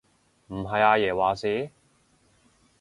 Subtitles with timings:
[0.47, 1.69] 唔係阿爺話事？